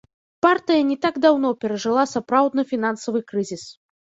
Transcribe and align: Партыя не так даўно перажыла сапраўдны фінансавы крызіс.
Партыя 0.45 0.85
не 0.91 0.95
так 1.05 1.19
даўно 1.25 1.51
перажыла 1.65 2.07
сапраўдны 2.15 2.67
фінансавы 2.73 3.23
крызіс. 3.31 3.69